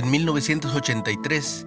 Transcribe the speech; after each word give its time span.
En 0.00 0.10
1983, 0.10 1.66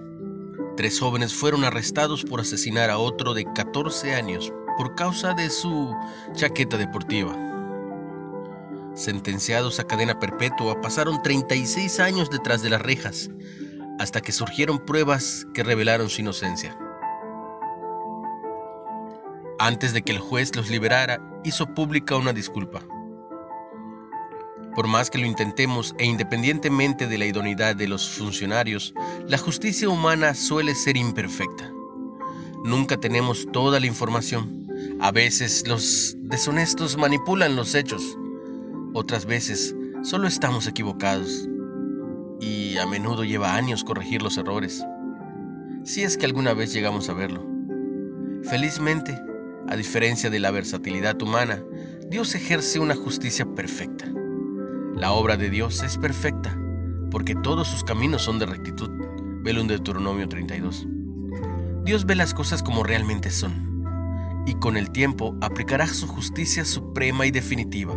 tres 0.76 0.98
jóvenes 0.98 1.32
fueron 1.32 1.62
arrestados 1.62 2.24
por 2.24 2.40
asesinar 2.40 2.90
a 2.90 2.98
otro 2.98 3.32
de 3.32 3.44
14 3.44 4.12
años 4.12 4.52
por 4.76 4.96
causa 4.96 5.34
de 5.34 5.48
su 5.48 5.94
chaqueta 6.32 6.76
deportiva. 6.76 7.32
Sentenciados 8.96 9.78
a 9.78 9.84
cadena 9.84 10.18
perpetua, 10.18 10.80
pasaron 10.80 11.22
36 11.22 12.00
años 12.00 12.28
detrás 12.28 12.60
de 12.60 12.70
las 12.70 12.82
rejas, 12.82 13.30
hasta 14.00 14.20
que 14.20 14.32
surgieron 14.32 14.84
pruebas 14.84 15.46
que 15.54 15.62
revelaron 15.62 16.10
su 16.10 16.22
inocencia. 16.22 16.76
Antes 19.60 19.92
de 19.92 20.02
que 20.02 20.10
el 20.10 20.18
juez 20.18 20.56
los 20.56 20.70
liberara, 20.70 21.20
hizo 21.44 21.72
pública 21.72 22.16
una 22.16 22.32
disculpa. 22.32 22.82
Por 24.74 24.88
más 24.88 25.08
que 25.08 25.18
lo 25.18 25.26
intentemos 25.26 25.94
e 25.98 26.04
independientemente 26.04 27.06
de 27.06 27.18
la 27.18 27.26
idoneidad 27.26 27.76
de 27.76 27.86
los 27.86 28.08
funcionarios, 28.08 28.92
la 29.28 29.38
justicia 29.38 29.88
humana 29.88 30.34
suele 30.34 30.74
ser 30.74 30.96
imperfecta. 30.96 31.70
Nunca 32.64 32.96
tenemos 32.96 33.46
toda 33.52 33.78
la 33.78 33.86
información. 33.86 34.66
A 35.00 35.12
veces 35.12 35.68
los 35.68 36.16
deshonestos 36.18 36.96
manipulan 36.96 37.54
los 37.54 37.74
hechos. 37.74 38.02
Otras 38.94 39.26
veces 39.26 39.76
solo 40.02 40.26
estamos 40.26 40.66
equivocados. 40.66 41.48
Y 42.40 42.76
a 42.78 42.86
menudo 42.86 43.22
lleva 43.22 43.54
años 43.54 43.84
corregir 43.84 44.22
los 44.22 44.38
errores. 44.38 44.84
Si 45.84 46.02
es 46.02 46.16
que 46.16 46.26
alguna 46.26 46.52
vez 46.52 46.72
llegamos 46.72 47.08
a 47.08 47.12
verlo. 47.12 47.46
Felizmente, 48.42 49.16
a 49.68 49.76
diferencia 49.76 50.30
de 50.30 50.40
la 50.40 50.50
versatilidad 50.50 51.20
humana, 51.22 51.62
Dios 52.08 52.34
ejerce 52.34 52.78
una 52.80 52.96
justicia 52.96 53.46
perfecta. 53.46 54.13
La 54.96 55.10
obra 55.10 55.36
de 55.36 55.50
Dios 55.50 55.82
es 55.82 55.98
perfecta, 55.98 56.56
porque 57.10 57.34
todos 57.34 57.66
sus 57.66 57.82
caminos 57.82 58.22
son 58.22 58.38
de 58.38 58.46
rectitud. 58.46 58.88
Velo 59.42 59.60
en 59.60 59.66
Deuteronomio 59.66 60.28
32. 60.28 60.86
Dios 61.84 62.06
ve 62.06 62.14
las 62.14 62.32
cosas 62.32 62.62
como 62.62 62.84
realmente 62.84 63.30
son, 63.30 63.84
y 64.46 64.54
con 64.54 64.76
el 64.76 64.90
tiempo 64.90 65.36
aplicará 65.40 65.88
su 65.88 66.06
justicia 66.06 66.64
suprema 66.64 67.26
y 67.26 67.32
definitiva. 67.32 67.92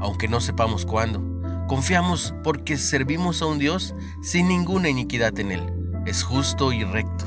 Aunque 0.00 0.28
no 0.28 0.40
sepamos 0.40 0.86
cuándo, 0.86 1.20
confiamos 1.66 2.32
porque 2.44 2.76
servimos 2.76 3.42
a 3.42 3.46
un 3.46 3.58
Dios 3.58 3.92
sin 4.22 4.46
ninguna 4.46 4.88
iniquidad 4.88 5.36
en 5.40 5.50
él. 5.50 5.72
Es 6.06 6.22
justo 6.22 6.72
y 6.72 6.84
recto. 6.84 7.24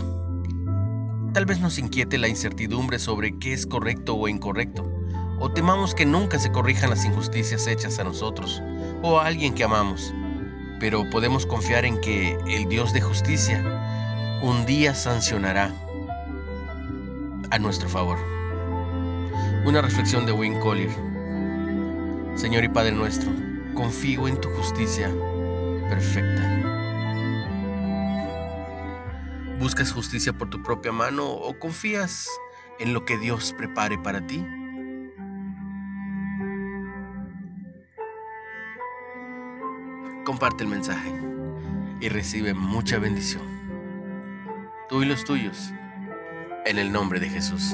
Tal 1.34 1.46
vez 1.46 1.60
nos 1.60 1.80
inquiete 1.80 2.18
la 2.18 2.30
incertidumbre 2.30 2.98
sobre 2.98 3.38
qué 3.40 3.52
es 3.52 3.68
correcto 3.68 4.16
o 4.16 4.30
incorrecto, 4.30 4.90
o 5.40 5.50
temamos 5.50 5.96
que 5.96 6.06
nunca 6.06 6.38
se 6.38 6.52
corrijan 6.52 6.90
las 6.90 7.06
injusticias 7.06 7.66
hechas 7.68 8.00
a 8.00 8.04
nosotros 8.04 8.62
o 9.02 9.20
a 9.20 9.26
alguien 9.26 9.54
que 9.54 9.64
amamos, 9.64 10.14
pero 10.80 11.10
podemos 11.10 11.46
confiar 11.46 11.86
en 11.86 12.00
que 12.02 12.38
el 12.48 12.68
Dios 12.68 12.94
de 12.94 13.02
justicia 13.02 13.64
un 14.42 14.66
día 14.66 14.94
sancionará 14.94 15.74
a 17.52 17.60
nuestro 17.60 17.90
favor. 17.90 18.18
Una 19.66 19.82
reflexión 19.82 20.26
de 20.26 20.32
Wayne 20.32 20.60
Collier. 20.60 20.92
Señor 22.36 22.64
y 22.64 22.70
Padre 22.70 22.92
nuestro, 22.92 23.32
confío 23.76 24.28
en 24.28 24.40
tu 24.40 24.50
justicia 24.52 25.12
perfecta. 25.90 26.56
¿Buscas 29.60 29.92
justicia 29.92 30.32
por 30.32 30.50
tu 30.50 30.64
propia 30.64 30.94
mano 30.94 31.28
o 31.28 31.58
confías 31.60 32.30
en 32.80 32.94
lo 32.94 33.04
que 33.04 33.18
Dios 33.18 33.54
prepare 33.58 33.98
para 33.98 34.26
ti? 34.26 34.46
Comparte 40.30 40.64
el 40.64 40.70
mensaje 40.70 41.12
y 42.00 42.08
recibe 42.08 42.54
mucha 42.54 43.00
bendición. 43.00 43.42
Tú 44.88 45.02
y 45.02 45.08
los 45.08 45.26
tuyos, 45.26 45.72
en 46.68 46.78
el 46.78 46.92
nombre 46.92 47.20
de 47.20 47.30
Jesús. 47.30 47.74